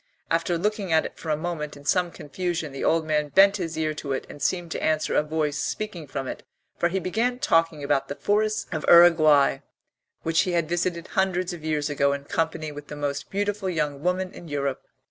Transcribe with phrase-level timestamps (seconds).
[0.31, 3.77] After looking at it for a moment in some confusion the old man bent his
[3.77, 6.41] ear to it and seemed to answer a voice speaking from it,
[6.75, 9.59] for he began talking about the forests of Uruguay
[10.23, 14.01] which he had visited hundreds of years ago in company with the most beautiful young
[14.01, 14.81] woman in Europe.